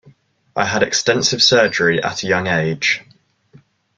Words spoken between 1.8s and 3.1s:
at a young age.